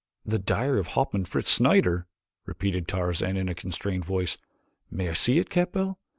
[0.25, 2.07] "The diary of Hauptmann Fritz Schneider!"
[2.47, 4.39] repeated Tarzan in a constrained voice.
[4.89, 5.99] "May I see it, Capell?